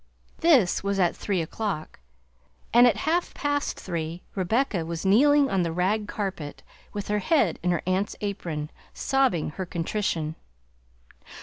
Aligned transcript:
This 0.39 0.83
was 0.83 0.97
at 0.97 1.15
three 1.15 1.43
o'clock, 1.43 1.99
and 2.73 2.87
at 2.87 2.97
half 3.05 3.35
past 3.35 3.79
three 3.79 4.23
Rebecca 4.33 4.83
was 4.83 5.05
kneeling 5.05 5.47
on 5.51 5.61
the 5.61 5.71
rag 5.71 6.07
carpet 6.07 6.63
with 6.91 7.07
her 7.09 7.19
head 7.19 7.59
in 7.61 7.69
her 7.69 7.83
aunt's 7.85 8.15
apron, 8.19 8.71
sobbing 8.95 9.51
her 9.51 9.65
contrition. 9.67 10.33